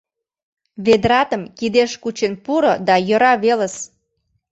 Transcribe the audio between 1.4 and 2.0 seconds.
кидеш